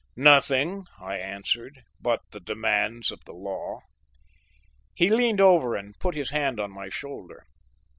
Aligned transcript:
"Nothing," 0.15 0.87
I 0.99 1.17
answered, 1.19 1.83
"but 1.99 2.21
the 2.31 2.39
demands 2.39 3.11
of 3.11 3.19
the 3.25 3.33
law." 3.35 3.81
He 4.95 5.09
leaned 5.11 5.39
over 5.39 5.75
and 5.75 5.93
put 5.99 6.15
his 6.15 6.31
hand 6.31 6.59
on 6.59 6.71
my 6.71 6.89
shoulder. 6.89 7.45